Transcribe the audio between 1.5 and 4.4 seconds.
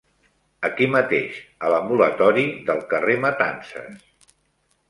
a l'ambulatori del carrer Matances.